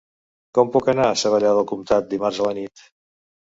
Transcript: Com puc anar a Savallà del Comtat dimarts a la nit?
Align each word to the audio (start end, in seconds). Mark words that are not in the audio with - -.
Com 0.57 0.71
puc 0.75 0.89
anar 0.93 1.05
a 1.09 1.19
Savallà 1.25 1.53
del 1.59 1.69
Comtat 1.73 2.11
dimarts 2.17 2.43
a 2.47 2.51
la 2.51 2.57
nit? 2.63 2.87